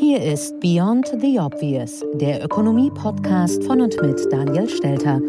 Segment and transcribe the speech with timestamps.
[0.00, 5.20] Hier ist Beyond the Obvious, der Ökonomie-Podcast von und mit Daniel Stelter,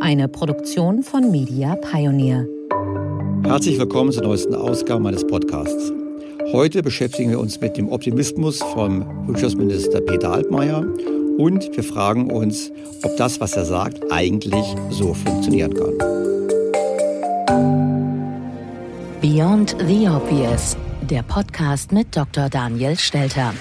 [0.00, 2.46] eine Produktion von Media Pioneer.
[3.44, 5.92] Herzlich willkommen zur neuesten Ausgabe meines Podcasts.
[6.52, 10.84] Heute beschäftigen wir uns mit dem Optimismus vom Wirtschaftsminister Peter Altmaier
[11.38, 12.70] und wir fragen uns,
[13.02, 15.96] ob das, was er sagt, eigentlich so funktionieren kann.
[19.22, 20.76] Beyond the Obvious,
[21.08, 22.50] der Podcast mit Dr.
[22.50, 23.54] Daniel Stelter.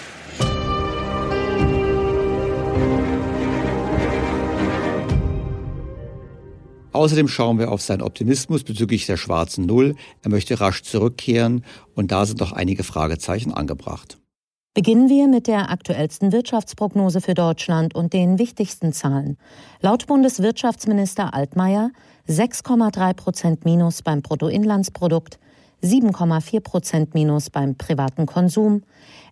[6.98, 9.96] Außerdem schauen wir auf seinen Optimismus bezüglich der schwarzen Null.
[10.24, 11.64] Er möchte rasch zurückkehren
[11.94, 14.18] und da sind doch einige Fragezeichen angebracht.
[14.74, 19.38] Beginnen wir mit der aktuellsten Wirtschaftsprognose für Deutschland und den wichtigsten Zahlen.
[19.80, 21.92] Laut Bundeswirtschaftsminister Altmaier
[22.28, 25.38] 6,3 Prozent Minus beim Bruttoinlandsprodukt,
[25.84, 28.82] 7,4 Prozent Minus beim privaten Konsum,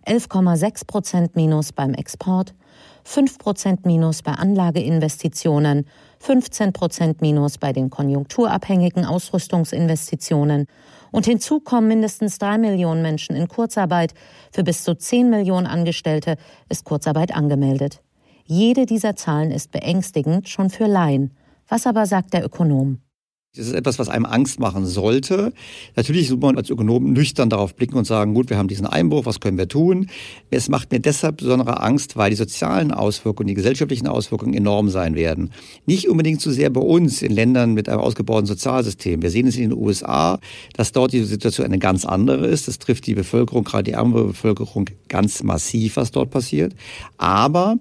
[0.06, 2.54] 11,6 Prozent Minus beim Export,
[3.02, 5.86] 5 Prozent Minus bei Anlageinvestitionen
[6.20, 10.66] 15 Prozent Minus bei den konjunkturabhängigen Ausrüstungsinvestitionen
[11.12, 14.14] und hinzu kommen mindestens drei Millionen Menschen in Kurzarbeit.
[14.52, 16.36] Für bis zu 10 Millionen Angestellte
[16.68, 18.02] ist Kurzarbeit angemeldet.
[18.44, 21.34] Jede dieser Zahlen ist beängstigend, schon für Laien.
[21.68, 22.98] Was aber sagt der Ökonom?
[23.56, 25.52] Das ist etwas, was einem Angst machen sollte.
[25.94, 29.24] Natürlich muss man als Ökonom nüchtern darauf blicken und sagen, gut, wir haben diesen Einbruch,
[29.24, 30.08] was können wir tun?
[30.50, 35.14] Es macht mir deshalb besondere Angst, weil die sozialen Auswirkungen, die gesellschaftlichen Auswirkungen enorm sein
[35.14, 35.52] werden.
[35.86, 39.22] Nicht unbedingt so sehr bei uns in Ländern mit einem ausgebauten Sozialsystem.
[39.22, 40.38] Wir sehen es in den USA,
[40.74, 42.68] dass dort die Situation eine ganz andere ist.
[42.68, 46.74] Das trifft die Bevölkerung, gerade die ärmere Bevölkerung, ganz massiv, was dort passiert.
[47.16, 47.78] Aber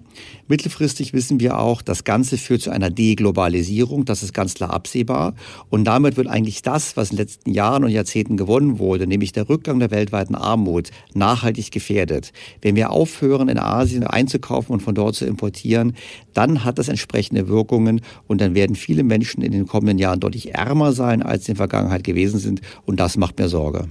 [0.47, 4.05] mittelfristig wissen wir auch, das Ganze führt zu einer Deglobalisierung.
[4.05, 5.33] Das ist ganz klar absehbar.
[5.69, 9.31] Und damit wird eigentlich das, was in den letzten Jahren und Jahrzehnten gewonnen wurde, nämlich
[9.31, 12.31] der Rückgang der weltweiten Armut, nachhaltig gefährdet.
[12.61, 15.95] Wenn wir aufhören, in Asien einzukaufen und von dort zu importieren,
[16.33, 20.53] dann hat das entsprechende Wirkungen und dann werden viele Menschen in den kommenden Jahren deutlich
[20.53, 22.61] ärmer sein, als sie in der Vergangenheit gewesen sind.
[22.85, 23.87] Und das macht mir Sorge.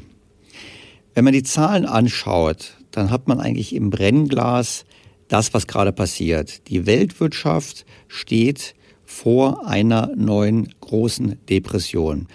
[1.15, 4.85] Wenn man die Zahlen anschaut, dann hat man eigentlich im Brennglas
[5.29, 6.69] das, was gerade passiert.
[6.69, 8.75] Die Weltwirtschaft steht
[9.15, 12.27] vor einer neuen großen Depression.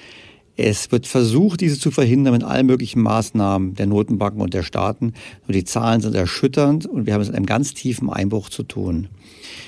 [0.62, 5.14] Es wird versucht, diese zu verhindern mit allen möglichen Maßnahmen der Notenbanken und der Staaten.
[5.48, 8.64] Nur die Zahlen sind erschütternd und wir haben es mit einem ganz tiefen Einbruch zu
[8.64, 9.08] tun.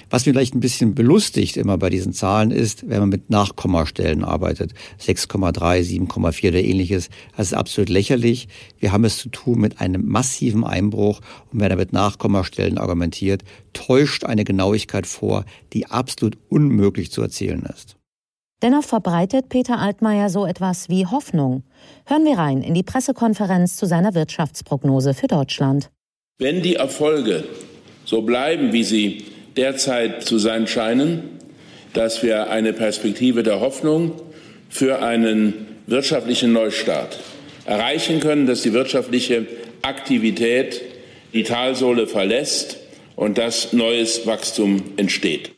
[0.09, 4.25] Was mir vielleicht ein bisschen belustigt immer bei diesen Zahlen ist, wenn man mit Nachkommastellen
[4.25, 4.73] arbeitet.
[4.99, 7.09] 6,3, 7,4 oder ähnliches.
[7.37, 8.49] Das ist absolut lächerlich.
[8.77, 11.21] Wir haben es zu tun mit einem massiven Einbruch
[11.53, 17.63] und wer da mit Nachkommastellen argumentiert, täuscht eine Genauigkeit vor, die absolut unmöglich zu erzielen
[17.63, 17.95] ist.
[18.61, 21.63] Dennoch verbreitet Peter Altmaier so etwas wie Hoffnung.
[22.05, 25.89] Hören wir rein in die Pressekonferenz zu seiner Wirtschaftsprognose für Deutschland.
[26.37, 27.43] Wenn die Erfolge
[28.05, 29.25] so bleiben, wie sie
[29.57, 31.23] derzeit zu sein scheinen,
[31.93, 34.13] dass wir eine Perspektive der Hoffnung
[34.69, 37.19] für einen wirtschaftlichen Neustart
[37.65, 39.47] erreichen können, dass die wirtschaftliche
[39.81, 40.81] Aktivität
[41.33, 42.77] die Talsohle verlässt
[43.15, 45.51] und dass neues Wachstum entsteht.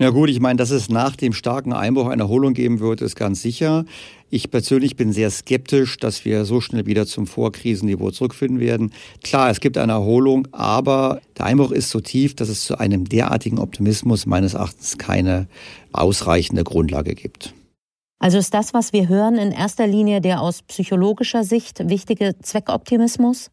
[0.00, 3.16] Ja gut, ich meine, dass es nach dem starken Einbruch eine Erholung geben wird, ist
[3.16, 3.84] ganz sicher.
[4.30, 8.92] Ich persönlich bin sehr skeptisch, dass wir so schnell wieder zum Vorkrisenniveau zurückfinden werden.
[9.24, 13.08] Klar, es gibt eine Erholung, aber der Einbruch ist so tief, dass es zu einem
[13.08, 15.48] derartigen Optimismus meines Erachtens keine
[15.92, 17.52] ausreichende Grundlage gibt.
[18.20, 23.50] Also ist das, was wir hören, in erster Linie der aus psychologischer Sicht wichtige Zweckoptimismus?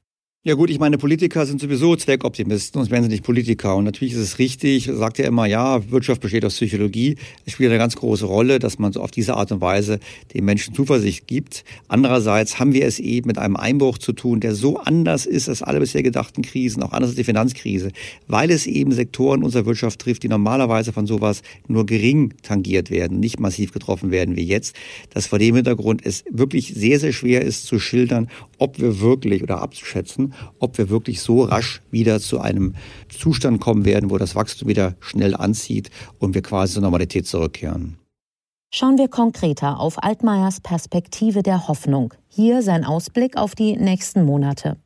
[0.47, 3.75] Ja gut, ich meine, Politiker sind sowieso Zweckoptimisten, sonst wären sie nicht Politiker.
[3.75, 7.15] Und natürlich ist es richtig, sagt er immer, ja, Wirtschaft besteht aus Psychologie.
[7.47, 9.99] Es spielt eine ganz große Rolle, dass man so auf diese Art und Weise
[10.35, 11.65] den Menschen Zuversicht gibt.
[11.87, 15.63] Andererseits haben wir es eben mit einem Einbruch zu tun, der so anders ist als
[15.63, 17.89] alle bisher gedachten Krisen, auch anders als die Finanzkrise,
[18.27, 23.19] weil es eben Sektoren unserer Wirtschaft trifft, die normalerweise von sowas nur gering tangiert werden,
[23.19, 24.75] nicht massiv getroffen werden wie jetzt.
[25.09, 28.27] Dass vor dem Hintergrund es wirklich sehr, sehr schwer ist zu schildern,
[28.57, 32.75] ob wir wirklich oder abzuschätzen, ob wir wirklich so rasch wieder zu einem
[33.09, 37.97] Zustand kommen werden, wo das Wachstum wieder schnell anzieht und wir quasi zur Normalität zurückkehren.
[38.73, 42.13] Schauen wir konkreter auf Altmaiers Perspektive der Hoffnung.
[42.27, 44.77] Hier sein Ausblick auf die nächsten Monate.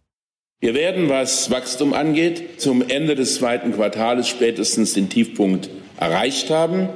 [0.61, 6.89] Wir werden, was Wachstum angeht, zum Ende des zweiten Quartals spätestens den Tiefpunkt erreicht haben.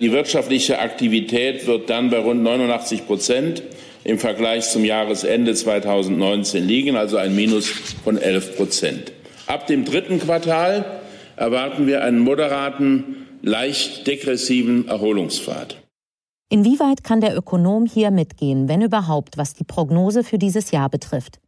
[0.00, 3.62] Die wirtschaftliche Aktivität wird dann bei rund 89 Prozent
[4.04, 7.68] im Vergleich zum Jahresende 2019 liegen, also ein Minus
[8.04, 9.12] von 11 Prozent.
[9.46, 11.00] Ab dem dritten Quartal
[11.36, 15.82] erwarten wir einen moderaten, leicht degressiven Erholungspfad.
[16.50, 21.40] Inwieweit kann der Ökonom hier mitgehen, wenn überhaupt, was die Prognose für dieses Jahr betrifft?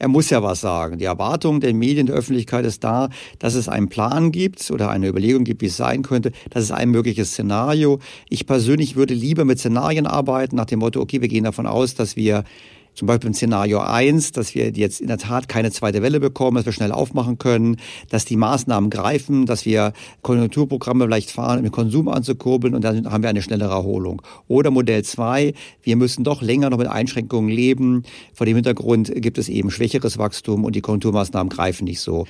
[0.00, 0.98] Er muss ja was sagen.
[0.98, 3.08] Die Erwartung der Medien, der Öffentlichkeit ist da,
[3.40, 6.30] dass es einen Plan gibt oder eine Überlegung gibt, wie es sein könnte.
[6.50, 7.98] Das ist ein mögliches Szenario.
[8.28, 11.96] Ich persönlich würde lieber mit Szenarien arbeiten, nach dem Motto, okay, wir gehen davon aus,
[11.96, 12.44] dass wir
[12.98, 16.56] zum Beispiel im Szenario 1, dass wir jetzt in der Tat keine zweite Welle bekommen,
[16.56, 17.76] dass wir schnell aufmachen können,
[18.10, 19.92] dass die Maßnahmen greifen, dass wir
[20.22, 24.20] Konjunkturprogramme vielleicht fahren, um den Konsum anzukurbeln und dann haben wir eine schnellere Erholung.
[24.48, 28.02] Oder Modell 2, wir müssen doch länger noch mit Einschränkungen leben.
[28.34, 32.26] Vor dem Hintergrund gibt es eben schwächeres Wachstum und die Konjunkturmaßnahmen greifen nicht so.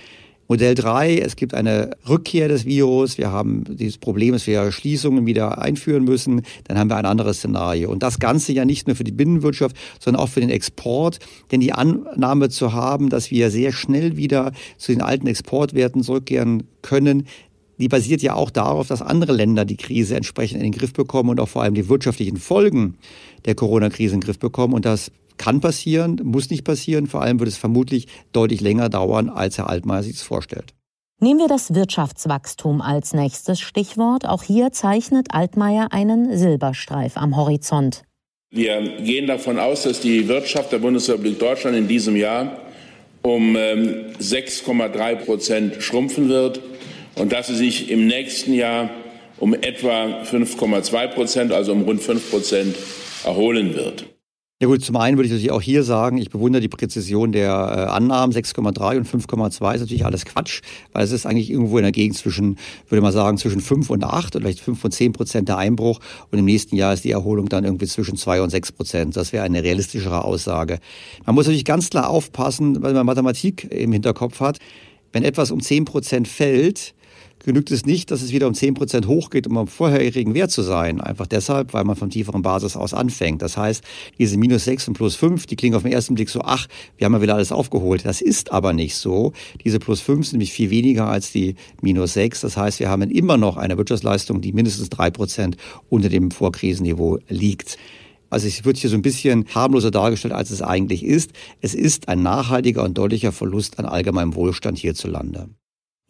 [0.51, 3.19] Modell 3, es gibt eine Rückkehr des Virus.
[3.19, 6.41] Wir haben dieses Problem, dass wir Schließungen wieder einführen müssen.
[6.65, 7.91] Dann haben wir ein anderes Szenario.
[7.91, 11.19] Und das Ganze ja nicht nur für die Binnenwirtschaft, sondern auch für den Export.
[11.51, 16.63] Denn die Annahme zu haben, dass wir sehr schnell wieder zu den alten Exportwerten zurückkehren
[16.81, 17.27] können,
[17.77, 21.29] die basiert ja auch darauf, dass andere Länder die Krise entsprechend in den Griff bekommen
[21.29, 22.95] und auch vor allem die wirtschaftlichen Folgen
[23.45, 24.73] der Corona-Krise in den Griff bekommen.
[24.73, 27.07] Und das kann passieren, muss nicht passieren.
[27.07, 30.75] Vor allem wird es vermutlich deutlich länger dauern, als Herr Altmaier sich das vorstellt.
[31.21, 34.25] Nehmen wir das Wirtschaftswachstum als nächstes Stichwort.
[34.25, 38.03] Auch hier zeichnet Altmaier einen Silberstreif am Horizont.
[38.51, 42.61] Wir gehen davon aus, dass die Wirtschaft der Bundesrepublik Deutschland in diesem Jahr
[43.23, 46.61] um 6,3 ähm, Prozent schrumpfen wird
[47.17, 48.91] und dass sie sich im nächsten Jahr
[49.39, 52.77] um etwa 5,2 Prozent, also um rund 5 Prozent,
[53.25, 54.07] erholen wird.
[54.61, 57.51] Ja gut, zum einen würde ich natürlich auch hier sagen, ich bewundere die Präzision der
[57.51, 58.35] äh, Annahmen.
[58.35, 62.17] 6,3 und 5,2 ist natürlich alles Quatsch, weil es ist eigentlich irgendwo in der Gegend
[62.17, 65.59] zwischen, würde man sagen, zwischen 5 und 8 oder vielleicht 5 und 10 Prozent der
[65.59, 66.01] Einbruch.
[66.33, 69.17] Und im nächsten Jahr ist die Erholung dann irgendwie zwischen 2 und 6 Prozent.
[69.17, 70.81] Das wäre eine realistischere Aussage.
[71.25, 74.59] Man muss natürlich ganz klar aufpassen, weil man Mathematik im Hinterkopf hat.
[75.13, 76.95] Wenn etwas um 10 Prozent fällt,
[77.49, 80.61] genügt es nicht, dass es wieder um 10 Prozent hochgeht, um am vorherigen Wert zu
[80.61, 81.01] sein.
[81.01, 83.41] Einfach deshalb, weil man von tieferen Basis aus anfängt.
[83.41, 83.83] Das heißt,
[84.19, 86.67] diese minus 6 und plus 5, die klingen auf den ersten Blick so, ach,
[86.99, 88.05] wir haben ja wieder alles aufgeholt.
[88.05, 89.33] Das ist aber nicht so.
[89.65, 92.43] Diese plus 5 sind nämlich viel weniger als die minus 6.
[92.43, 95.57] Das heißt, wir haben immer noch eine Wirtschaftsleistung, die mindestens 3 Prozent
[95.89, 97.79] unter dem Vorkrisenniveau liegt.
[98.29, 101.31] Also es wird hier so ein bisschen harmloser dargestellt, als es eigentlich ist.
[101.63, 105.49] Es ist ein nachhaltiger und deutlicher Verlust an allgemeinem Wohlstand hierzulande.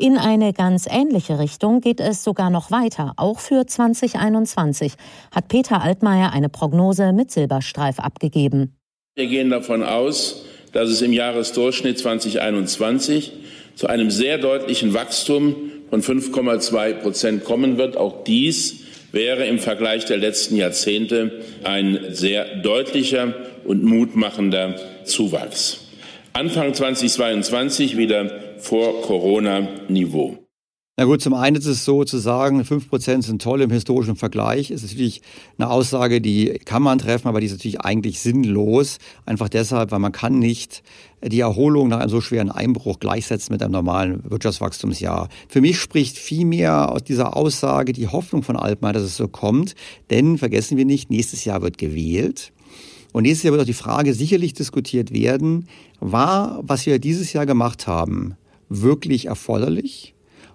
[0.01, 3.15] In eine ganz ähnliche Richtung geht es sogar noch weiter.
[3.17, 4.93] Auch für 2021
[5.35, 8.77] hat Peter Altmaier eine Prognose mit Silberstreif abgegeben.
[9.17, 13.33] Wir gehen davon aus, dass es im Jahresdurchschnitt 2021
[13.75, 15.57] zu einem sehr deutlichen Wachstum
[15.91, 17.97] von 5,2 Prozent kommen wird.
[17.97, 25.88] Auch dies wäre im Vergleich der letzten Jahrzehnte ein sehr deutlicher und mutmachender Zuwachs.
[26.39, 30.39] Anfang 2022 wieder vor Corona-Niveau.
[30.97, 34.71] Na gut, zum einen ist es so zu sagen, 5% sind toll im historischen Vergleich.
[34.71, 35.21] Ist natürlich
[35.59, 38.99] eine Aussage, die kann man treffen, aber die ist natürlich eigentlich sinnlos.
[39.27, 40.85] Einfach deshalb, weil man kann nicht
[41.25, 45.31] die Erholung nach einem so schweren Einbruch gleichsetzen mit einem normalen Wirtschaftswachstumsjahr.
[45.49, 49.75] Für mich spricht vielmehr aus dieser Aussage die Hoffnung von Altmaier, dass es so kommt.
[50.11, 52.53] Denn vergessen wir nicht, nächstes Jahr wird gewählt.
[53.13, 55.69] Und nächstes Jahr wird auch die Frage sicherlich diskutiert werden,
[56.01, 58.37] war, was wir dieses Jahr gemacht haben,
[58.69, 60.15] wirklich erforderlich?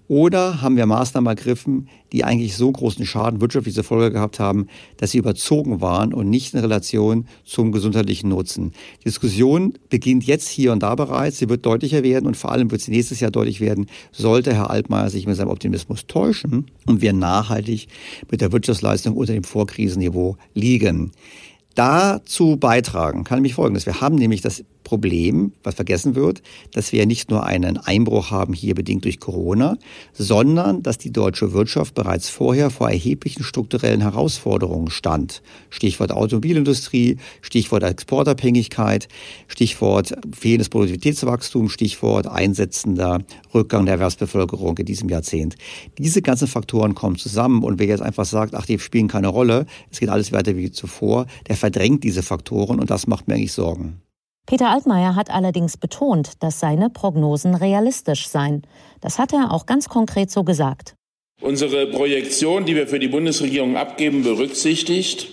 [0.09, 4.67] Oder haben wir Maßnahmen ergriffen, die eigentlich so großen Schaden wirtschaftlich zur Folge gehabt haben,
[4.97, 8.73] dass sie überzogen waren und nicht in Relation zum gesundheitlichen Nutzen?
[8.99, 11.39] Die Diskussion beginnt jetzt hier und da bereits.
[11.39, 14.69] Sie wird deutlicher werden und vor allem wird sie nächstes Jahr deutlich werden, sollte Herr
[14.69, 17.87] Altmaier sich mit seinem Optimismus täuschen und wir nachhaltig
[18.29, 21.11] mit der Wirtschaftsleistung unter dem Vorkrisenniveau liegen.
[21.75, 23.85] Dazu beitragen kann nämlich folgendes.
[23.85, 28.53] Wir haben nämlich das Problem, was vergessen wird, dass wir nicht nur einen Einbruch haben
[28.53, 29.77] hier bedingt durch Corona,
[30.13, 35.41] sondern dass die deutsche Wirtschaft bereits vorher vor erheblichen strukturellen Herausforderungen stand.
[35.69, 39.07] Stichwort Automobilindustrie, Stichwort Exportabhängigkeit,
[39.47, 43.21] Stichwort fehlendes Produktivitätswachstum, Stichwort einsetzender
[43.53, 45.55] Rückgang der Erwerbsbevölkerung in diesem Jahrzehnt.
[45.97, 49.65] Diese ganzen Faktoren kommen zusammen und wer jetzt einfach sagt, ach, die spielen keine Rolle,
[49.91, 53.53] es geht alles weiter wie zuvor, der verdrängt diese Faktoren und das macht mir eigentlich
[53.53, 54.02] Sorgen.
[54.45, 58.63] Peter Altmaier hat allerdings betont, dass seine Prognosen realistisch seien.
[58.99, 60.95] Das hat er auch ganz konkret so gesagt.
[61.41, 65.29] Unsere Projektion, die wir für die Bundesregierung abgeben, berücksichtigt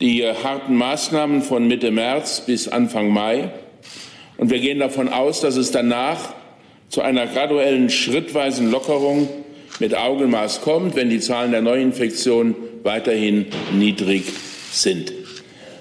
[0.00, 3.52] die harten Maßnahmen von Mitte März bis Anfang Mai.
[4.36, 6.34] Und wir gehen davon aus, dass es danach
[6.88, 9.28] zu einer graduellen, schrittweisen Lockerung
[9.78, 14.24] mit Augenmaß kommt, wenn die Zahlen der Neuinfektionen weiterhin niedrig
[14.72, 15.12] sind.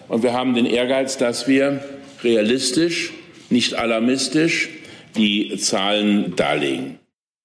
[0.08, 1.84] Und wir haben den Ehrgeiz, dass wir
[2.24, 3.12] realistisch,
[3.50, 4.70] nicht alarmistisch
[5.16, 7.02] die Zahlen darlegen.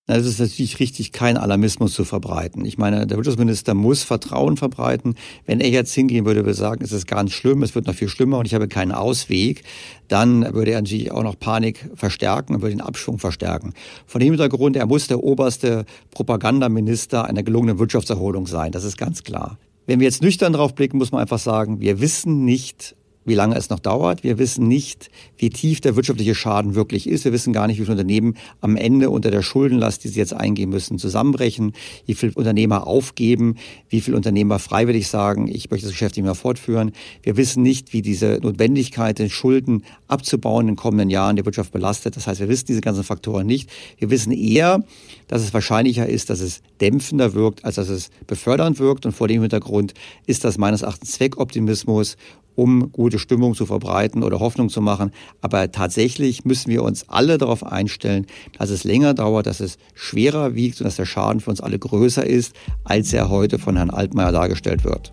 [0.09, 2.65] Es ist natürlich richtig, kein Alarmismus zu verbreiten.
[2.65, 5.17] Ich meine, der Wirtschaftsminister muss Vertrauen verbreiten.
[5.47, 8.09] Wenn er jetzt hingehen würde, würde sagen, es ist ganz schlimm, es wird noch viel
[8.09, 9.65] schlimmer und ich habe keinen Ausweg,
[10.07, 13.75] dann würde er natürlich auch noch Panik verstärken und würde den Abschwung verstärken.
[14.07, 18.71] Von dem Hintergrund, er muss der oberste Propagandaminister einer gelungenen Wirtschaftserholung sein.
[18.71, 19.59] Das ist ganz klar.
[19.87, 22.95] Wenn wir jetzt nüchtern drauf blicken, muss man einfach sagen, wir wissen nicht,
[23.27, 24.25] wie lange es noch dauert.
[24.25, 27.25] Wir wissen nicht, wie tief der wirtschaftliche Schaden wirklich ist.
[27.25, 30.33] Wir wissen gar nicht, wie viele Unternehmen am Ende unter der Schuldenlast, die sie jetzt
[30.33, 31.73] eingehen müssen, zusammenbrechen,
[32.07, 33.57] wie viele Unternehmer aufgeben,
[33.89, 36.93] wie viele Unternehmer freiwillig sagen, ich möchte das Geschäft nicht mehr fortführen.
[37.23, 41.73] Wir wissen nicht, wie diese Notwendigkeit, den Schulden abzubauen in den kommenden Jahren der Wirtschaft
[41.73, 42.17] belastet.
[42.17, 43.69] Das heißt, wir wissen diese ganzen Faktoren nicht.
[43.99, 44.85] Wir wissen eher,
[45.29, 49.07] dass es wahrscheinlicher ist, dass es dämpfender wirkt, als dass es befördernd wirkt.
[49.07, 49.95] Und vor dem Hintergrund
[50.27, 52.17] ist das meines Erachtens Zweckoptimismus
[52.57, 55.13] um gute Stimmung zu verbreiten oder Hoffnung zu machen.
[55.41, 58.27] Aber tatsächlich müssen wir uns alle darauf einstellen,
[58.59, 61.79] dass es länger dauert, dass es schwerer wiegt und dass der Schaden für uns alle
[61.79, 65.13] größer ist, als er heute von Herrn Altmaier dargestellt wird.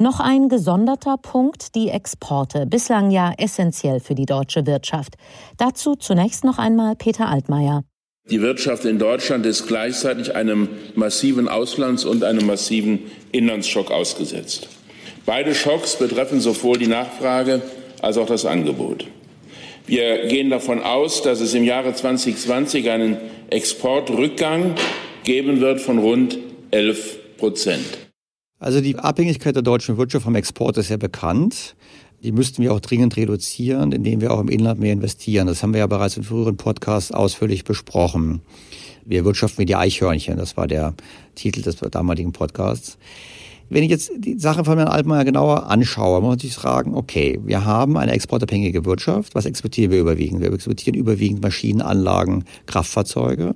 [0.00, 5.16] Noch ein gesonderter Punkt, die Exporte, bislang ja essentiell für die deutsche Wirtschaft.
[5.56, 7.82] Dazu zunächst noch einmal Peter Altmaier.
[8.30, 13.00] Die Wirtschaft in Deutschland ist gleichzeitig einem massiven Auslands- und einem massiven
[13.32, 14.68] Inlandsschock ausgesetzt.
[15.24, 17.62] Beide Schocks betreffen sowohl die Nachfrage
[18.02, 19.06] als auch das Angebot.
[19.86, 23.16] Wir gehen davon aus, dass es im Jahre 2020 einen
[23.48, 24.74] Exportrückgang
[25.24, 26.38] geben wird von rund
[26.70, 27.86] 11 Prozent.
[28.58, 31.76] Also die Abhängigkeit der deutschen Wirtschaft vom Export ist ja bekannt.
[32.22, 35.46] Die müssten wir auch dringend reduzieren, indem wir auch im Inland mehr investieren.
[35.46, 38.40] Das haben wir ja bereits in früheren Podcasts ausführlich besprochen.
[39.04, 40.94] Wir wirtschaften wie die Eichhörnchen, das war der
[41.34, 42.98] Titel des damaligen Podcasts.
[43.70, 47.38] Wenn ich jetzt die Sache von Herrn Altmaier genauer anschaue, muss man sich fragen, okay,
[47.44, 49.34] wir haben eine exportabhängige Wirtschaft.
[49.34, 50.40] Was exportieren wir überwiegend?
[50.40, 53.54] Wir exportieren überwiegend Maschinenanlagen, Kraftfahrzeuge.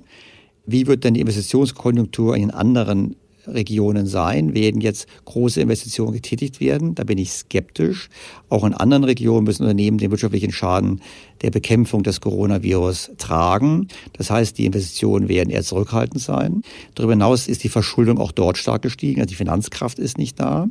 [0.65, 3.15] Wie wird denn die Investitionskonjunktur in anderen
[3.47, 6.95] Regionen sein, werden jetzt große Investitionen getätigt werden.
[6.95, 8.09] Da bin ich skeptisch.
[8.49, 11.01] Auch in anderen Regionen müssen Unternehmen den wirtschaftlichen Schaden
[11.43, 13.89] der Bekämpfung des Coronavirus tragen.
[14.13, 16.63] Das heißt, die Investitionen werden eher zurückhaltend sein.
[16.95, 19.19] Darüber hinaus ist die Verschuldung auch dort stark gestiegen.
[19.19, 20.67] Also die Finanzkraft ist nicht da.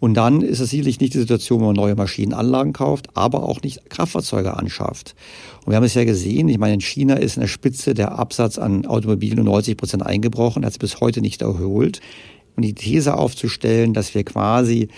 [0.00, 3.62] Und dann ist es sicherlich nicht die Situation, wo man neue Maschinenanlagen kauft, aber auch
[3.62, 5.14] nicht Kraftfahrzeuge anschafft.
[5.64, 8.18] Und wir haben es ja gesehen, ich meine, in China ist in der Spitze der
[8.18, 12.00] Absatz an Automobilen um 90 Prozent eingebrochen, hat es bis heute nicht erholt.
[12.56, 14.88] Und die These aufzustellen, dass wir quasi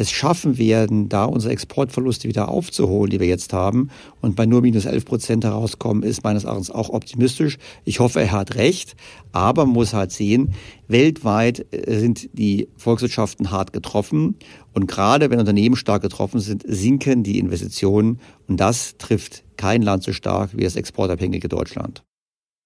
[0.00, 3.90] es schaffen werden, da unsere Exportverluste wieder aufzuholen, die wir jetzt haben,
[4.22, 7.58] und bei nur minus 11 Prozent herauskommen, ist meines Erachtens auch optimistisch.
[7.84, 8.96] Ich hoffe, er hat recht,
[9.32, 10.54] aber man muss halt sehen,
[10.88, 14.36] weltweit äh, sind die Volkswirtschaften hart getroffen
[14.72, 20.02] und gerade wenn Unternehmen stark getroffen sind, sinken die Investitionen und das trifft kein Land
[20.02, 22.02] so stark wie das exportabhängige Deutschland.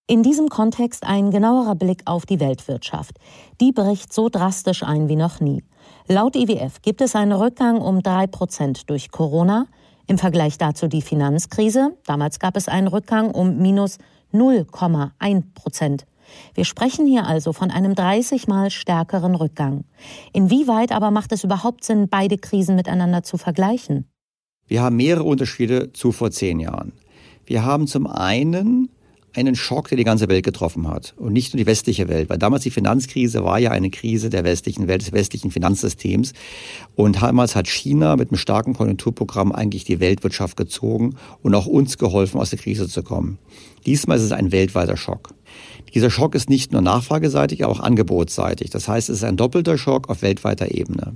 [0.06, 3.16] In diesem Kontext ein genauerer Blick auf die Weltwirtschaft.
[3.60, 5.64] Die bricht so drastisch ein wie noch nie.
[6.06, 9.66] Laut IWF gibt es einen Rückgang um drei Prozent durch Corona.
[10.06, 11.96] Im Vergleich dazu die Finanzkrise.
[12.04, 13.96] Damals gab es einen Rückgang um minus
[14.30, 16.04] 0,1 Prozent.
[16.54, 19.84] Wir sprechen hier also von einem 30 mal stärkeren Rückgang.
[20.34, 24.06] Inwieweit aber macht es überhaupt Sinn, beide Krisen miteinander zu vergleichen?
[24.66, 26.92] Wir haben mehrere Unterschiede zu vor zehn Jahren.
[27.46, 28.90] Wir haben zum einen
[29.34, 32.38] einen Schock, der die ganze Welt getroffen hat und nicht nur die westliche Welt, weil
[32.38, 36.32] damals die Finanzkrise war ja eine Krise der westlichen Welt, des westlichen Finanzsystems
[36.94, 41.98] und damals hat China mit einem starken Konjunkturprogramm eigentlich die Weltwirtschaft gezogen und auch uns
[41.98, 43.38] geholfen, aus der Krise zu kommen.
[43.86, 45.34] Diesmal ist es ein weltweiter Schock.
[45.94, 48.70] Dieser Schock ist nicht nur nachfrageseitig, aber auch angebotsseitig.
[48.70, 51.14] Das heißt, es ist ein doppelter Schock auf weltweiter Ebene.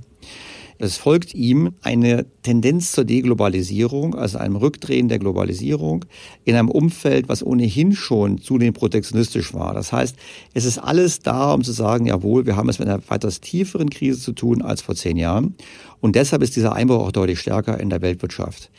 [0.81, 6.05] Es folgt ihm eine Tendenz zur Deglobalisierung, also einem Rückdrehen der Globalisierung
[6.45, 9.73] in einem Umfeld, was ohnehin schon zunehmend protektionistisch war.
[9.73, 10.15] Das heißt,
[10.53, 13.89] es ist alles da, um zu sagen, jawohl, wir haben es mit einer weitaus tieferen
[13.89, 15.55] Krise zu tun als vor zehn Jahren.
[15.99, 18.71] Und deshalb ist dieser Einbruch auch deutlich stärker in der Weltwirtschaft.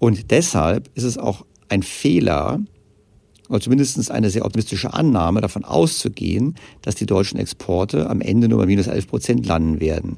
[0.00, 2.58] Und deshalb ist es auch ein Fehler,
[3.48, 8.58] oder zumindest eine sehr optimistische Annahme, davon auszugehen, dass die deutschen Exporte am Ende nur
[8.58, 10.16] bei minus 11 Prozent landen werden.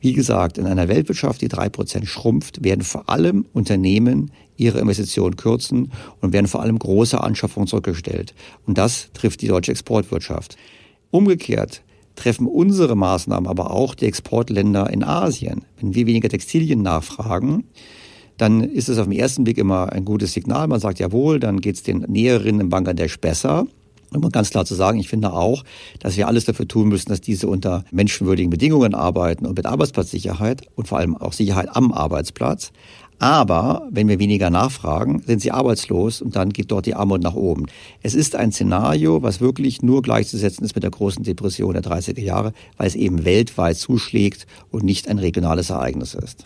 [0.00, 5.36] Wie gesagt, in einer Weltwirtschaft, die drei Prozent schrumpft, werden vor allem Unternehmen ihre Investitionen
[5.36, 8.34] kürzen und werden vor allem große Anschaffungen zurückgestellt.
[8.66, 10.56] Und das trifft die deutsche Exportwirtschaft.
[11.10, 11.82] Umgekehrt
[12.16, 15.64] treffen unsere Maßnahmen aber auch die Exportländer in Asien.
[15.78, 17.64] Wenn wir weniger Textilien nachfragen,
[18.36, 20.66] dann ist es auf den ersten Blick immer ein gutes Signal.
[20.66, 23.66] Man sagt, jawohl, dann geht es den Näherinnen in Bangladesch besser.
[24.12, 25.64] Um ganz klar zu sagen, ich finde auch,
[26.00, 30.62] dass wir alles dafür tun müssen, dass diese unter menschenwürdigen Bedingungen arbeiten und mit Arbeitsplatzsicherheit
[30.74, 32.72] und vor allem auch Sicherheit am Arbeitsplatz.
[33.20, 37.34] Aber wenn wir weniger nachfragen, sind sie arbeitslos und dann geht dort die Armut nach
[37.34, 37.66] oben.
[38.02, 42.20] Es ist ein Szenario, was wirklich nur gleichzusetzen ist mit der großen Depression der 30er
[42.20, 46.44] Jahre, weil es eben weltweit zuschlägt und nicht ein regionales Ereignis ist.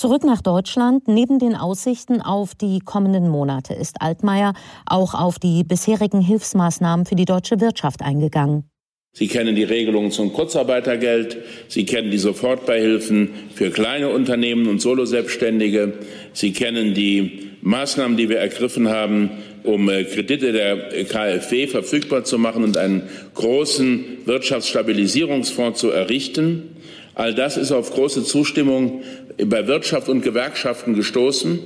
[0.00, 1.08] Zurück nach Deutschland.
[1.08, 4.54] Neben den Aussichten auf die kommenden Monate ist Altmaier
[4.86, 8.64] auch auf die bisherigen Hilfsmaßnahmen für die deutsche Wirtschaft eingegangen.
[9.12, 11.36] Sie kennen die Regelungen zum Kurzarbeitergeld.
[11.68, 15.98] Sie kennen die Sofortbeihilfen für kleine Unternehmen und Soloselbstständige.
[16.32, 19.28] Sie kennen die Maßnahmen, die wir ergriffen haben,
[19.64, 23.02] um äh, Kredite der KfW verfügbar zu machen und einen
[23.34, 26.76] großen Wirtschaftsstabilisierungsfonds zu errichten.
[27.14, 29.02] All das ist auf große Zustimmung
[29.46, 31.58] bei Wirtschaft und Gewerkschaften gestoßen,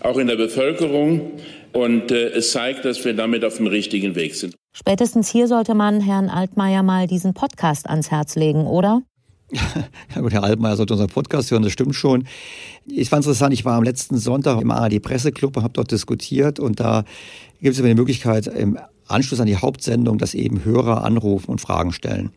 [0.00, 1.32] auch in der Bevölkerung.
[1.72, 4.54] Und äh, es zeigt, dass wir damit auf dem richtigen Weg sind.
[4.72, 9.02] Spätestens hier sollte man Herrn Altmaier mal diesen Podcast ans Herz legen, oder?
[10.14, 12.26] Ja gut, Herr Altmaier sollte unseren Podcast hören, das stimmt schon.
[12.86, 15.90] Ich fand es interessant, ich war am letzten Sonntag im ARD Presseclub und habe dort
[15.90, 17.04] diskutiert und da
[17.60, 21.60] gibt es immer die Möglichkeit, im Anschluss an die Hauptsendung, dass eben Hörer anrufen und
[21.60, 22.32] Fragen stellen.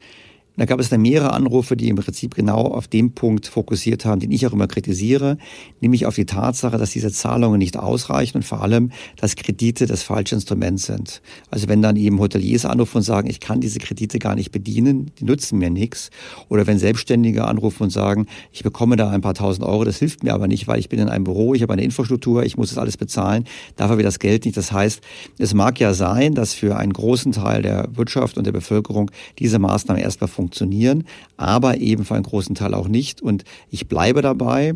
[0.59, 4.19] Da gab es dann mehrere Anrufe, die im Prinzip genau auf dem Punkt fokussiert haben,
[4.19, 5.37] den ich auch immer kritisiere,
[5.79, 10.03] nämlich auf die Tatsache, dass diese Zahlungen nicht ausreichen und vor allem, dass Kredite das
[10.03, 11.21] falsche Instrument sind.
[11.49, 15.11] Also wenn dann eben Hoteliers anrufen und sagen, ich kann diese Kredite gar nicht bedienen,
[15.17, 16.09] die nutzen mir nichts.
[16.49, 20.23] Oder wenn Selbstständige anrufen und sagen, ich bekomme da ein paar tausend Euro, das hilft
[20.23, 22.67] mir aber nicht, weil ich bin in einem Büro, ich habe eine Infrastruktur, ich muss
[22.67, 23.45] das alles bezahlen,
[23.77, 24.57] dafür wird das Geld nicht.
[24.57, 24.99] Das heißt,
[25.37, 29.57] es mag ja sein, dass für einen großen Teil der Wirtschaft und der Bevölkerung diese
[29.57, 31.03] Maßnahmen erstmal funktionieren funktionieren,
[31.37, 33.21] aber eben für einen großen Teil auch nicht.
[33.21, 34.73] Und ich bleibe dabei,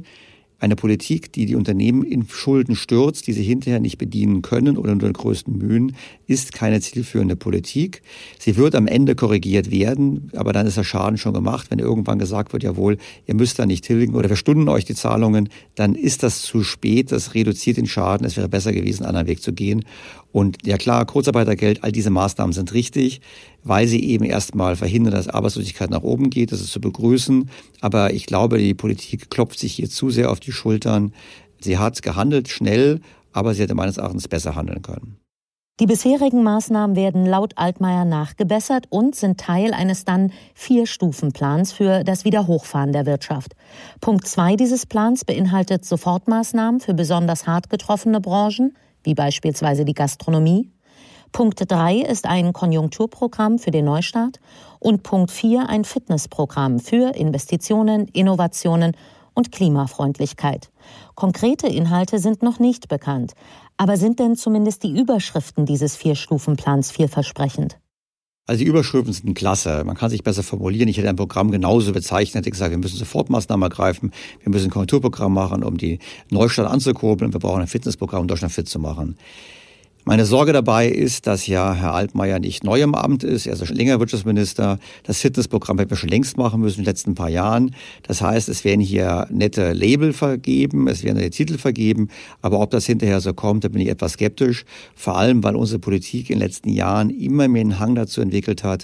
[0.60, 4.94] eine Politik, die die Unternehmen in Schulden stürzt, die sie hinterher nicht bedienen können oder
[4.94, 5.94] unter den größten Mühen,
[6.26, 8.02] ist keine zielführende Politik.
[8.40, 11.70] Sie wird am Ende korrigiert werden, aber dann ist der Schaden schon gemacht.
[11.70, 14.96] Wenn irgendwann gesagt wird, jawohl, ihr müsst da nicht tilgen oder wir stunden euch die
[14.96, 17.12] Zahlungen, dann ist das zu spät.
[17.12, 18.26] Das reduziert den Schaden.
[18.26, 19.84] Es wäre besser gewesen, einen anderen Weg zu gehen.
[20.32, 23.20] Und ja klar, Kurzarbeitergeld, all diese Maßnahmen sind richtig,
[23.64, 26.52] weil sie eben erstmal verhindern, dass Arbeitslosigkeit nach oben geht.
[26.52, 27.50] Das ist zu begrüßen.
[27.82, 31.14] Aber ich glaube, die Politik klopft sich hier zu sehr auf die Schultern.
[31.60, 33.00] Sie hat gehandelt schnell,
[33.32, 35.18] aber sie hätte meines Erachtens besser handeln können.
[35.80, 42.26] Die bisherigen Maßnahmen werden laut Altmaier nachgebessert und sind Teil eines dann Vier-Stufen-Plans für das
[42.26, 43.56] Wiederhochfahren der Wirtschaft.
[44.00, 50.70] Punkt zwei dieses Plans beinhaltet Sofortmaßnahmen für besonders hart getroffene Branchen, wie beispielsweise die Gastronomie.
[51.34, 54.40] Punkt drei ist ein Konjunkturprogramm für den Neustart
[54.80, 58.96] und Punkt vier ein Fitnessprogramm für Investitionen, Innovationen
[59.34, 60.70] und Klimafreundlichkeit.
[61.16, 63.34] Konkrete Inhalte sind noch nicht bekannt.
[63.78, 67.80] Aber sind denn zumindest die Überschriften dieses Vier-Stufen-Plans vielversprechend?
[68.46, 69.84] Also die Überschriften sind klasse.
[69.86, 70.88] Man kann sich besser formulieren.
[70.88, 72.46] Ich hätte ein Programm genauso bezeichnet.
[72.46, 74.12] Ich gesagt, wir müssen Sofortmaßnahmen ergreifen.
[74.42, 75.98] Wir müssen ein Konjunkturprogramm machen, um die
[76.30, 77.34] Neustadt anzukurbeln.
[77.34, 79.18] Wir brauchen ein Fitnessprogramm, um Deutschland fit zu machen.
[80.06, 83.48] Meine Sorge dabei ist, dass ja Herr Altmaier nicht neu im Amt ist.
[83.48, 84.78] Er ist schon länger Wirtschaftsminister.
[85.04, 87.74] Das Fitnessprogramm hätten wir schon längst machen müssen in den letzten paar Jahren.
[88.06, 92.10] Das heißt, es werden hier nette Label vergeben, es werden nette Titel vergeben.
[92.42, 94.66] Aber ob das hinterher so kommt, da bin ich etwas skeptisch.
[94.94, 98.66] Vor allem, weil unsere Politik in den letzten Jahren immer mehr einen Hang dazu entwickelt
[98.66, 98.84] hat,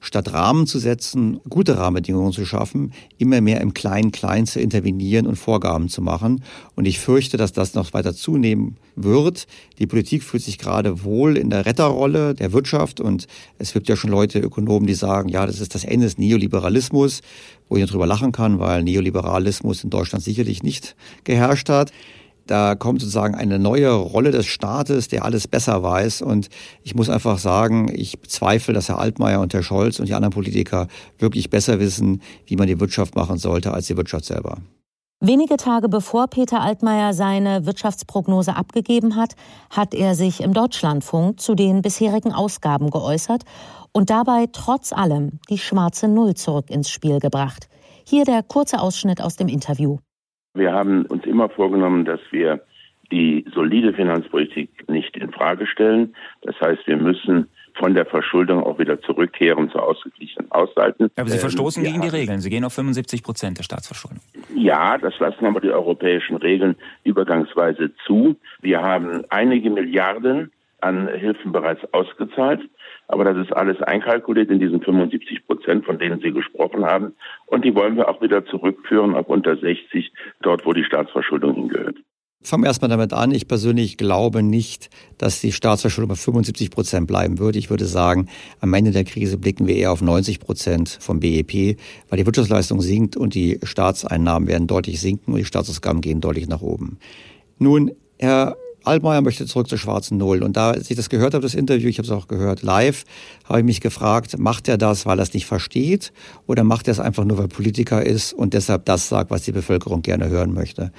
[0.00, 5.36] statt Rahmen zu setzen, gute Rahmenbedingungen zu schaffen, immer mehr im Klein-Klein zu intervenieren und
[5.36, 6.44] Vorgaben zu machen.
[6.74, 9.46] Und ich fürchte, dass das noch weiter zunehmen wird.
[9.78, 13.26] Die Politik fühlt sich gerade wohl in der Retterrolle der Wirtschaft und
[13.58, 17.22] es gibt ja schon Leute, Ökonomen, die sagen, ja, das ist das Ende des Neoliberalismus,
[17.68, 21.92] wo ich darüber lachen kann, weil Neoliberalismus in Deutschland sicherlich nicht geherrscht hat.
[22.46, 26.22] Da kommt sozusagen eine neue Rolle des Staates, der alles besser weiß.
[26.22, 26.48] Und
[26.82, 30.32] ich muss einfach sagen, ich bezweifle, dass Herr Altmaier und Herr Scholz und die anderen
[30.32, 34.58] Politiker wirklich besser wissen, wie man die Wirtschaft machen sollte, als die Wirtschaft selber.
[35.20, 39.36] Wenige Tage bevor Peter Altmaier seine Wirtschaftsprognose abgegeben hat,
[39.70, 43.44] hat er sich im Deutschlandfunk zu den bisherigen Ausgaben geäußert
[43.92, 47.68] und dabei trotz allem die schwarze Null zurück ins Spiel gebracht.
[48.06, 49.96] Hier der kurze Ausschnitt aus dem Interview.
[50.54, 52.60] Wir haben uns immer vorgenommen, dass wir
[53.10, 56.14] die solide Finanzpolitik nicht in Frage stellen.
[56.42, 61.10] Das heißt, wir müssen von der Verschuldung auch wieder zurückkehren zu ausgeglichenen Haushalten.
[61.16, 62.40] Aber Sie verstoßen ähm, gegen die Regeln.
[62.40, 64.20] Sie gehen auf 75 Prozent der Staatsverschuldung.
[64.54, 68.36] Ja, das lassen aber die europäischen Regeln übergangsweise zu.
[68.60, 72.60] Wir haben einige Milliarden an Hilfen bereits ausgezahlt.
[73.08, 77.14] Aber das ist alles einkalkuliert in diesen 75 Prozent, von denen Sie gesprochen haben.
[77.46, 80.12] Und die wollen wir auch wieder zurückführen auf unter 60,
[80.42, 81.96] dort wo die Staatsverschuldung hingehört.
[82.46, 83.30] Fangen wir erstmal damit an.
[83.30, 87.56] Ich persönlich glaube nicht, dass die Staatsverschuldung bei 75 Prozent bleiben wird.
[87.56, 88.28] Ich würde sagen,
[88.60, 91.78] am Ende der Krise blicken wir eher auf 90 Prozent vom BEP,
[92.10, 96.46] weil die Wirtschaftsleistung sinkt und die Staatseinnahmen werden deutlich sinken und die Staatsausgaben gehen deutlich
[96.46, 96.98] nach oben.
[97.58, 100.42] Nun, Herr Altmaier möchte zurück zur schwarzen Null.
[100.42, 103.04] Und da, als ich das gehört habe, das Interview, ich habe es auch gehört live,
[103.44, 106.12] habe ich mich gefragt, macht er das, weil er es nicht versteht
[106.46, 109.52] oder macht er es einfach nur, weil Politiker ist und deshalb das sagt, was die
[109.52, 110.92] Bevölkerung gerne hören möchte?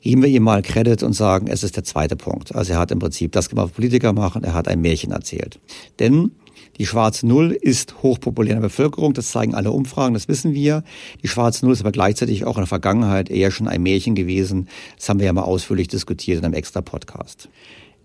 [0.00, 2.54] Geben wir ihm mal Credit und sagen, es ist der zweite Punkt.
[2.54, 5.58] Also er hat im Prinzip das gemacht, was Politiker machen, er hat ein Märchen erzählt.
[5.98, 6.32] Denn
[6.78, 10.82] die schwarze Null ist hochpopulär in der Bevölkerung, das zeigen alle Umfragen, das wissen wir.
[11.22, 14.68] Die schwarze Null ist aber gleichzeitig auch in der Vergangenheit eher schon ein Märchen gewesen.
[14.96, 17.48] Das haben wir ja mal ausführlich diskutiert in einem extra Podcast.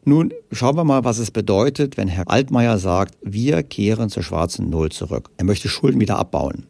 [0.05, 4.69] Nun schauen wir mal, was es bedeutet, wenn Herr Altmaier sagt, wir kehren zur schwarzen
[4.69, 5.29] Null zurück.
[5.37, 6.65] Er möchte Schulden wieder abbauen.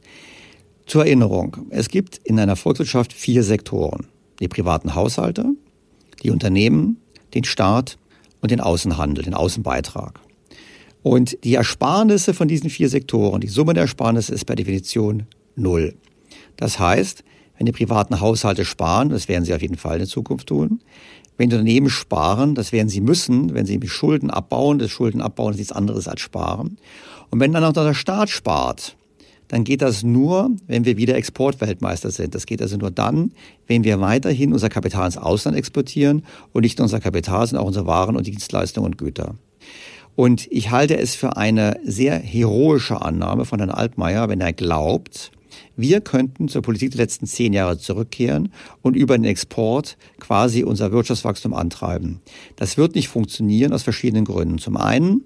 [0.86, 4.08] Zur Erinnerung, es gibt in einer Volkswirtschaft vier Sektoren.
[4.40, 5.46] Die privaten Haushalte,
[6.24, 6.98] die Unternehmen,
[7.34, 7.98] den Staat
[8.42, 10.20] und den Außenhandel, den Außenbeitrag.
[11.02, 15.24] Und die Ersparnisse von diesen vier Sektoren, die Summe der Ersparnisse ist per Definition
[15.56, 15.96] null.
[16.58, 17.24] Das heißt,
[17.58, 20.82] wenn die privaten Haushalte sparen, das werden sie auf jeden Fall in Zukunft tun,
[21.38, 25.54] wenn die Unternehmen sparen, das werden sie müssen, wenn sie Schulden abbauen, das Schulden abbauen
[25.54, 26.78] ist nichts anderes als sparen.
[27.30, 28.98] Und wenn dann auch der Staat spart,
[29.48, 32.36] dann geht das nur, wenn wir wieder Exportweltmeister sind.
[32.36, 33.32] Das geht also nur dann,
[33.68, 37.68] wenn wir weiterhin unser Kapital ins Ausland exportieren und nicht nur unser Kapital, sondern auch
[37.68, 39.36] unsere Waren und Dienstleistungen und Güter.
[40.20, 45.32] Und ich halte es für eine sehr heroische Annahme von Herrn Altmaier, wenn er glaubt,
[45.78, 48.52] wir könnten zur Politik der letzten zehn Jahre zurückkehren
[48.82, 52.20] und über den Export quasi unser Wirtschaftswachstum antreiben.
[52.58, 54.58] Das wird nicht funktionieren aus verschiedenen Gründen.
[54.58, 55.22] Zum einen,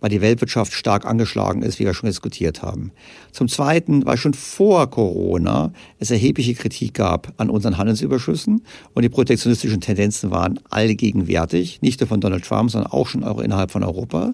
[0.00, 2.92] weil die Weltwirtschaft stark angeschlagen ist, wie wir schon diskutiert haben.
[3.32, 8.62] Zum Zweiten, weil schon vor Corona es erhebliche Kritik gab an unseren Handelsüberschüssen
[8.94, 13.70] und die protektionistischen Tendenzen waren allgegenwärtig, nicht nur von Donald Trump, sondern auch schon innerhalb
[13.70, 14.32] von Europa.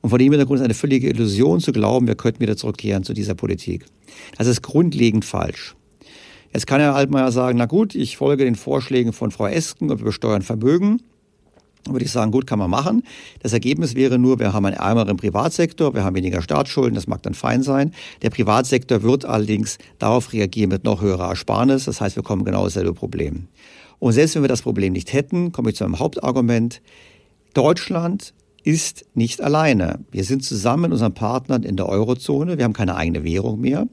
[0.00, 3.14] Und vor dem Hintergrund ist eine völlige Illusion zu glauben, wir könnten wieder zurückkehren zu
[3.14, 3.86] dieser Politik.
[4.36, 5.76] Das ist grundlegend falsch.
[6.52, 10.00] Jetzt kann Herr Altmaier sagen, na gut, ich folge den Vorschlägen von Frau Esken und
[10.00, 11.00] wir besteuern Vermögen
[11.88, 13.02] würde ich sagen, gut, kann man machen.
[13.40, 17.22] Das Ergebnis wäre nur, wir haben einen ärmeren Privatsektor, wir haben weniger Staatsschulden, das mag
[17.22, 17.92] dann fein sein.
[18.22, 21.84] Der Privatsektor wird allerdings darauf reagieren mit noch höherer Ersparnis.
[21.84, 23.48] Das heißt, wir kommen genau dasselbe Problem.
[23.98, 26.82] Und selbst wenn wir das Problem nicht hätten, komme ich zu einem Hauptargument.
[27.54, 30.00] Deutschland ist nicht alleine.
[30.10, 32.58] Wir sind zusammen mit unseren Partnern in der Eurozone.
[32.58, 33.86] Wir haben keine eigene Währung mehr.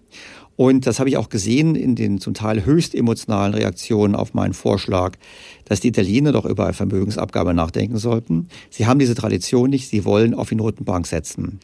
[0.55, 4.53] Und das habe ich auch gesehen in den zum Teil höchst emotionalen Reaktionen auf meinen
[4.53, 5.17] Vorschlag,
[5.63, 8.49] dass die Italiener doch über eine Vermögensabgabe nachdenken sollten.
[8.69, 11.62] Sie haben diese Tradition nicht, sie wollen auf die Notenbank setzen.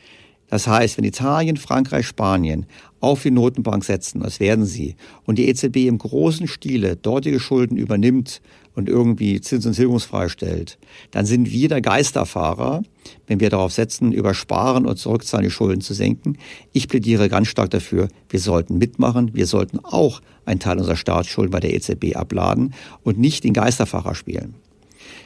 [0.47, 2.67] Das heißt, wenn Italien, Frankreich, Spanien
[3.01, 7.77] auf die Notenbank setzen, das werden sie, und die EZB im großen Stile dortige Schulden
[7.77, 8.41] übernimmt
[8.75, 10.77] und irgendwie Zins- und Tilgungsfrei stellt,
[11.11, 12.83] dann sind wir der Geisterfahrer,
[13.27, 16.37] wenn wir darauf setzen, über Sparen und Zurückzahlen die Schulden zu senken.
[16.73, 21.51] Ich plädiere ganz stark dafür, wir sollten mitmachen, wir sollten auch einen Teil unserer Staatsschulden
[21.51, 24.55] bei der EZB abladen und nicht den Geisterfahrer spielen.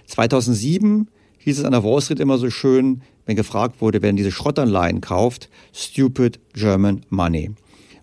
[0.07, 1.07] 2007
[1.39, 5.01] hieß es an der Wall Street immer so schön, wenn gefragt wurde, wer diese Schrottanleihen
[5.01, 7.51] kauft, stupid German money.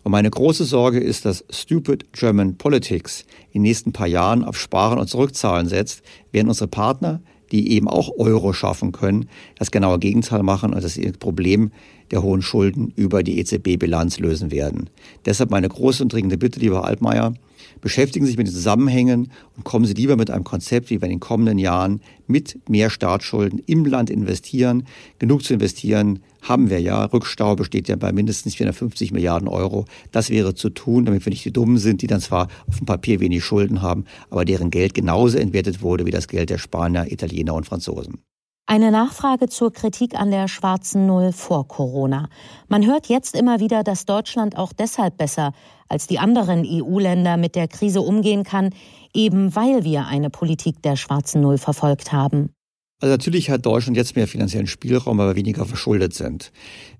[0.06, 4.56] Und meine große Sorge ist, dass Stupid German Politics in den nächsten paar Jahren auf
[4.56, 9.98] Sparen und Zurückzahlen setzt, während unsere Partner, die eben auch Euro schaffen können, das genaue
[9.98, 11.72] Gegenteil machen und das Problem
[12.12, 14.90] der hohen Schulden über die EZB-Bilanz lösen werden.
[15.24, 17.34] Deshalb meine große und dringende Bitte, lieber Altmaier,
[17.80, 21.06] Beschäftigen Sie sich mit den Zusammenhängen und kommen Sie lieber mit einem Konzept, wie wir
[21.06, 24.86] in den kommenden Jahren mit mehr Staatsschulden im Land investieren.
[25.18, 27.04] Genug zu investieren haben wir ja.
[27.04, 29.84] Rückstau besteht ja bei mindestens 450 Milliarden Euro.
[30.12, 32.86] Das wäre zu tun, damit wir nicht die Dummen sind, die dann zwar auf dem
[32.86, 37.10] Papier wenig Schulden haben, aber deren Geld genauso entwertet wurde wie das Geld der Spanier,
[37.10, 38.20] Italiener und Franzosen.
[38.68, 42.28] Eine Nachfrage zur Kritik an der schwarzen Null vor Corona.
[42.66, 45.52] Man hört jetzt immer wieder, dass Deutschland auch deshalb besser
[45.88, 48.70] als die anderen EU-Länder mit der Krise umgehen kann,
[49.14, 52.55] eben weil wir eine Politik der schwarzen Null verfolgt haben.
[52.98, 56.50] Also natürlich hat Deutschland jetzt mehr finanziellen Spielraum, weil wir weniger verschuldet sind.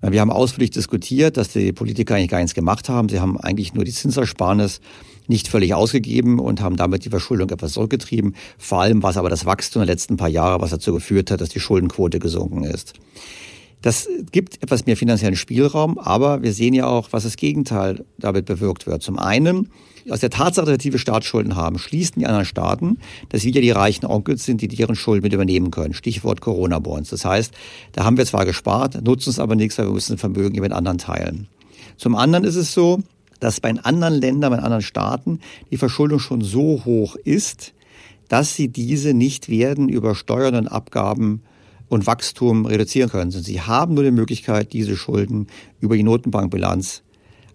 [0.01, 3.09] Wir haben ausführlich diskutiert, dass die Politiker eigentlich gar nichts gemacht haben.
[3.09, 4.79] Sie haben eigentlich nur die Zinsersparnis
[5.25, 8.35] nicht völlig ausgegeben und haben damit die Verschuldung etwas zurückgetrieben.
[8.59, 11.41] Vor allem war es aber das Wachstum der letzten paar Jahre, was dazu geführt hat,
[11.41, 12.93] dass die Schuldenquote gesunken ist.
[13.81, 18.45] Das gibt etwas mehr finanziellen Spielraum, aber wir sehen ja auch, was das Gegenteil damit
[18.45, 19.01] bewirkt wird.
[19.01, 19.71] Zum einen,
[20.09, 22.97] aus der Tatsache, dass wir tiefe Staatsschulden haben, schließen die anderen Staaten,
[23.29, 25.93] dass wir die reichen Onkels sind, die deren Schulden mit übernehmen können.
[25.93, 27.09] Stichwort Corona-Bonds.
[27.09, 27.53] Das heißt,
[27.93, 30.97] da haben wir zwar gespart, nutzen es aber nichts, weil wir müssen Vermögen mit anderen
[30.97, 31.47] teilen.
[31.97, 32.99] Zum anderen ist es so,
[33.39, 35.39] dass bei anderen Ländern, bei anderen Staaten
[35.71, 37.73] die Verschuldung schon so hoch ist,
[38.29, 41.41] dass sie diese nicht werden über Steuern und Abgaben
[41.89, 43.31] und Wachstum reduzieren können.
[43.31, 45.47] Sie haben nur die Möglichkeit, diese Schulden
[45.79, 47.03] über die Notenbankbilanz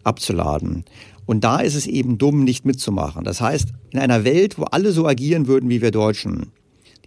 [0.04, 0.84] abzuladen.
[1.26, 3.24] Und da ist es eben dumm, nicht mitzumachen.
[3.24, 6.52] Das heißt, in einer Welt, wo alle so agieren würden wie wir Deutschen,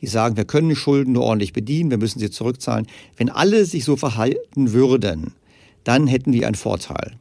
[0.01, 3.85] die sagen, wir können Schulden nur ordentlich bedienen, wir müssen sie zurückzahlen, wenn alle sich
[3.85, 5.33] so verhalten würden,
[5.83, 7.13] dann hätten wir einen Vorteil.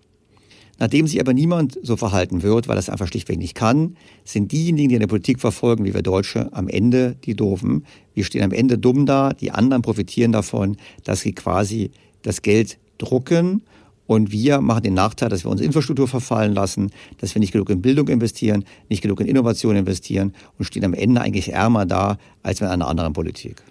[0.78, 4.88] Nachdem sich aber niemand so verhalten wird, weil das einfach schlichtweg nicht kann, sind diejenigen,
[4.88, 7.86] die eine Politik verfolgen, wie wir Deutsche, am Ende die Doofen.
[8.12, 12.78] Wir stehen am Ende dumm da, die anderen profitieren davon, dass sie quasi das Geld
[12.98, 13.62] drucken
[14.06, 17.70] und wir machen den Nachteil, dass wir unsere Infrastruktur verfallen lassen, dass wir nicht genug
[17.70, 22.18] in Bildung investieren, nicht genug in Innovation investieren und stehen am Ende eigentlich ärmer da
[22.42, 23.62] als mit einer anderen Politik.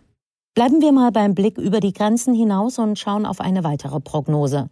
[0.56, 4.70] Bleiben wir mal beim Blick über die Grenzen hinaus und schauen auf eine weitere Prognose.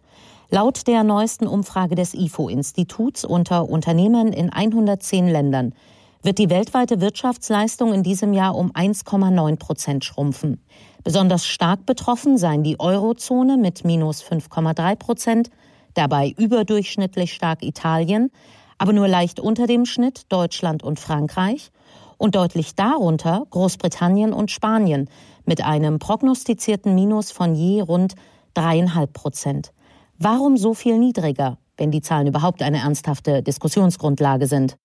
[0.50, 5.74] Laut der neuesten Umfrage des IFO-Instituts unter Unternehmen in 110 Ländern
[6.22, 10.60] wird die weltweite Wirtschaftsleistung in diesem Jahr um 1,9 Prozent schrumpfen.
[11.04, 15.50] Besonders stark betroffen seien die Eurozone mit minus 5,3 Prozent,
[15.94, 18.30] dabei überdurchschnittlich stark Italien,
[18.78, 21.70] aber nur leicht unter dem Schnitt Deutschland und Frankreich
[22.18, 25.08] und deutlich darunter Großbritannien und Spanien
[25.44, 28.14] mit einem prognostizierten Minus von je rund
[28.54, 29.72] dreieinhalb Prozent.
[30.18, 34.76] Warum so viel niedriger, wenn die Zahlen überhaupt eine ernsthafte Diskussionsgrundlage sind?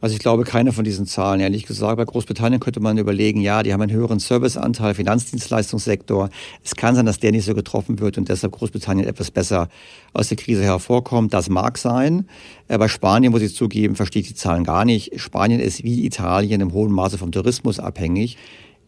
[0.00, 1.40] Also ich glaube keine von diesen Zahlen.
[1.40, 6.30] Ehrlich gesagt, bei Großbritannien könnte man überlegen, ja, die haben einen höheren Serviceanteil, Finanzdienstleistungssektor.
[6.62, 9.68] Es kann sein, dass der nicht so getroffen wird und deshalb Großbritannien etwas besser
[10.12, 11.34] aus der Krise hervorkommt.
[11.34, 12.28] Das mag sein.
[12.68, 15.20] Bei Spanien, muss ich zugeben, verstehe ich die Zahlen gar nicht.
[15.20, 18.36] Spanien ist wie Italien im hohen Maße vom Tourismus abhängig.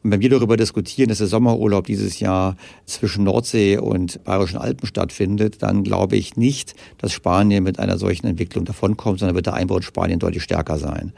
[0.03, 4.87] Und wenn wir darüber diskutieren, dass der Sommerurlaub dieses Jahr zwischen Nordsee und Bayerischen Alpen
[4.87, 9.55] stattfindet, dann glaube ich nicht, dass Spanien mit einer solchen Entwicklung davonkommt, sondern wird der
[9.55, 11.13] Einbau in Spanien deutlich stärker sein.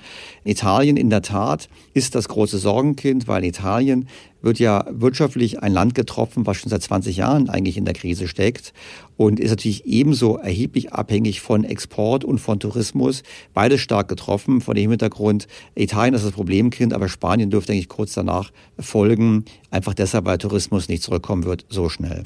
[0.44, 4.08] Italien in der Tat ist das große Sorgenkind, weil Italien
[4.42, 8.28] wird ja wirtschaftlich ein Land getroffen, was schon seit 20 Jahren eigentlich in der Krise
[8.28, 8.72] steckt
[9.16, 13.22] und ist natürlich ebenso erheblich abhängig von Export und von Tourismus.
[13.54, 14.60] Beides stark getroffen.
[14.60, 19.44] Von dem Hintergrund, Italien ist das Problemkind, aber Spanien dürfte eigentlich kurz danach folgen.
[19.70, 22.22] Einfach deshalb, weil Tourismus nicht zurückkommen wird so schnell.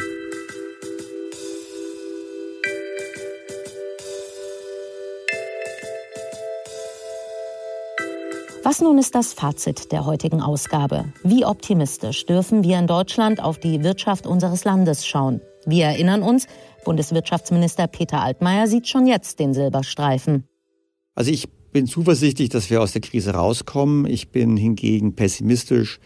[8.68, 11.04] Was nun ist das Fazit der heutigen Ausgabe?
[11.22, 15.40] Wie optimistisch dürfen wir in Deutschland auf die Wirtschaft unseres Landes schauen?
[15.66, 16.48] Wir erinnern uns,
[16.84, 20.48] Bundeswirtschaftsminister Peter Altmaier sieht schon jetzt den Silberstreifen.
[21.14, 24.04] Also ich bin zuversichtlich, dass wir aus der Krise rauskommen.
[24.04, 26.00] Ich bin hingegen pessimistisch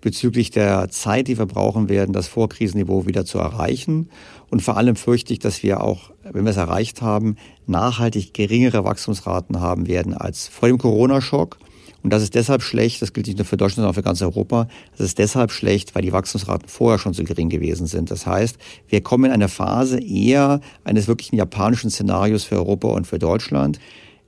[0.00, 4.10] bezüglich der Zeit, die wir brauchen werden, das Vorkrisenniveau wieder zu erreichen.
[4.48, 7.34] Und vor allem fürchte ich, dass wir auch, wenn wir es erreicht haben,
[7.66, 11.58] nachhaltig geringere Wachstumsraten haben werden als vor dem Corona-Schock.
[12.06, 14.22] Und das ist deshalb schlecht, das gilt nicht nur für Deutschland, sondern auch für ganz
[14.22, 18.12] Europa, das ist deshalb schlecht, weil die Wachstumsraten vorher schon so gering gewesen sind.
[18.12, 23.08] Das heißt, wir kommen in eine Phase eher eines wirklichen japanischen Szenarios für Europa und
[23.08, 23.80] für Deutschland.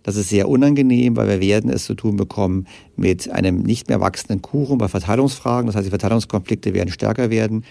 [0.03, 4.01] Das ist sehr unangenehm, weil wir werden es zu tun bekommen mit einem nicht mehr
[4.01, 5.69] wachsenden Kuchen bei Verteilungsfragen.
[5.69, 7.64] Das heißt, die Verteilungskonflikte werden stärker werden.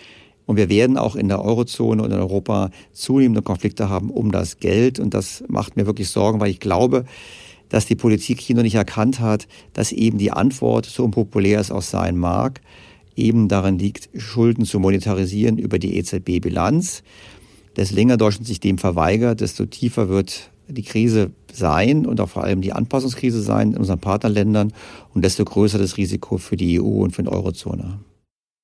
[0.46, 4.60] Und wir werden auch in der Eurozone und in Europa zunehmende Konflikte haben um das
[4.60, 5.02] Geld.
[5.02, 7.04] Und das macht mir wirklich Sorgen, weil ich glaube,
[7.70, 11.72] dass die Politik hier noch nicht erkannt hat, dass eben die Antwort, so unpopulär es
[11.72, 12.62] auch sein mag,
[13.16, 17.04] eben darin liegt, Schulden zu monetarisieren über die EZB-Bilanz.
[17.76, 22.44] Desto länger Deutschland sich dem verweigert, desto tiefer wird die Krise sein und auch vor
[22.44, 24.74] allem die Anpassungskrise sein in unseren Partnerländern
[25.14, 28.00] und desto größer das Risiko für die EU und für die Eurozone.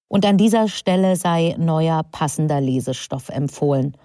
[0.09, 3.97] Und an dieser Stelle sei neuer passender Lesestoff empfohlen.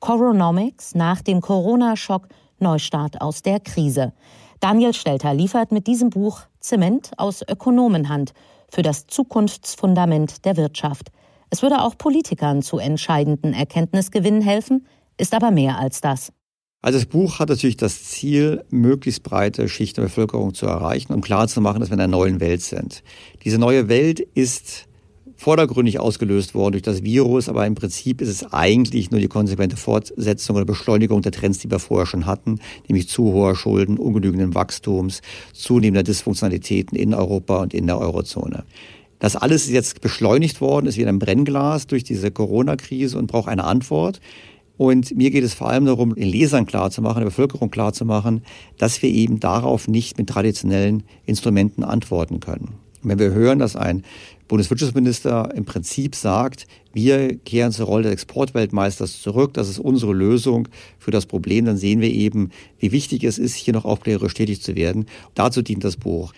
[0.00, 4.12] Coronomics nach dem Corona-Schock Neustart aus der Krise.
[4.60, 8.32] Daniel Stelter liefert mit diesem Buch Zement aus Ökonomenhand
[8.70, 11.08] für das Zukunftsfundament der Wirtschaft.
[11.50, 14.86] Es würde auch Politikern zu entscheidenden Erkenntnisgewinnen helfen,
[15.18, 16.32] ist aber mehr als das.
[16.82, 21.20] Also das Buch hat natürlich das Ziel, möglichst breite Schichten der Bevölkerung zu erreichen und
[21.22, 23.02] klarzumachen, dass wir in einer neuen Welt sind.
[23.44, 24.85] Diese neue Welt ist
[25.36, 29.76] vordergründig ausgelöst worden durch das Virus, aber im Prinzip ist es eigentlich nur die konsequente
[29.76, 34.54] Fortsetzung oder Beschleunigung der Trends, die wir vorher schon hatten, nämlich zu hoher Schulden, ungenügenden
[34.54, 35.20] Wachstums,
[35.52, 38.64] zunehmender Dysfunktionalitäten in Europa und in der Eurozone.
[39.18, 43.48] Das alles ist jetzt beschleunigt worden, ist wie ein Brennglas durch diese Corona-Krise und braucht
[43.48, 44.20] eine Antwort.
[44.76, 48.42] Und mir geht es vor allem darum, den Lesern klarzumachen, der Bevölkerung klarzumachen,
[48.76, 52.74] dass wir eben darauf nicht mit traditionellen Instrumenten antworten können.
[53.02, 54.04] Wenn wir hören, dass ein
[54.48, 60.68] Bundeswirtschaftsminister im Prinzip sagt, wir kehren zur Rolle des Exportweltmeisters zurück, das ist unsere Lösung
[60.98, 64.62] für das Problem, dann sehen wir eben, wie wichtig es ist, hier noch aufklärerisch tätig
[64.62, 65.06] zu werden.
[65.34, 66.32] Dazu dient das Buch.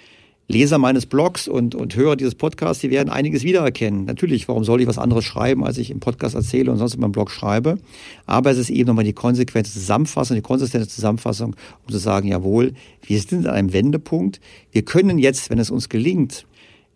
[0.51, 4.07] Leser meines Blogs und, und Hörer dieses Podcasts, die werden einiges wiedererkennen.
[4.07, 7.03] Natürlich, warum soll ich was anderes schreiben, als ich im Podcast erzähle und sonst in
[7.03, 7.79] meinem Blog schreibe?
[8.25, 11.55] Aber es ist eben nochmal die konsequente Zusammenfassung, die konsistente Zusammenfassung,
[11.87, 14.41] um zu sagen, jawohl, wir sind an einem Wendepunkt.
[14.73, 16.47] Wir können jetzt, wenn es uns gelingt,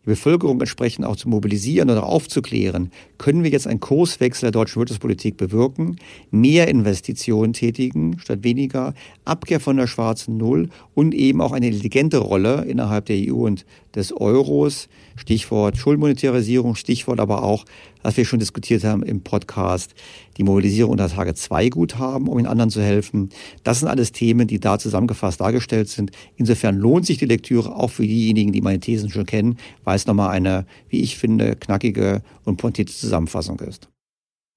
[0.05, 4.81] die Bevölkerung entsprechend auch zu mobilisieren oder aufzuklären, können wir jetzt einen Kurswechsel der deutschen
[4.81, 5.97] Wirtschaftspolitik bewirken,
[6.31, 12.19] mehr Investitionen tätigen statt weniger, Abkehr von der schwarzen Null und eben auch eine intelligente
[12.19, 17.67] Rolle innerhalb der EU und des Euros, Stichwort Schuldenmonetarisierung, Stichwort aber auch,
[18.03, 19.95] was wir schon diskutiert haben im Podcast,
[20.37, 23.29] die Mobilisierung unter Tage 2 Guthaben, um den anderen zu helfen.
[23.65, 26.13] Das sind alles Themen, die da zusammengefasst dargestellt sind.
[26.37, 30.07] Insofern lohnt sich die Lektüre auch für diejenigen, die meine Thesen schon kennen, weil es
[30.07, 33.89] nochmal eine, wie ich finde, knackige und pointierte Zusammenfassung ist.